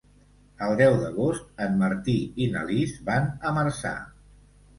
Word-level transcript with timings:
El 0.67 0.71
deu 0.77 0.95
d'agost 1.03 1.61
en 1.65 1.77
Martí 1.81 2.15
i 2.47 2.49
na 2.55 2.65
Lis 2.71 2.97
van 3.11 3.29
a 3.45 3.53
Marçà. 3.61 3.95